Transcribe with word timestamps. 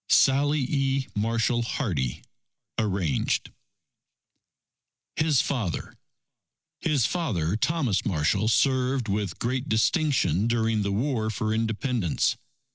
Sallie 0.09 0.65
E. 0.67 1.07
Marshall 1.15 1.61
Hardy 1.61 2.23
(Arranged) 2.79 3.51
HIS 5.15 5.41
FATHER 5.41 5.95
His 6.79 7.05
father, 7.05 7.55
Thomas 7.55 8.03
Marshall, 8.03 8.47
served 8.47 9.07
with 9.07 9.37
great 9.37 9.69
distinction 9.69 10.47
during 10.47 10.81
the 10.81 10.91
War 10.91 11.29
for 11.29 11.53
Independence. 11.53 12.35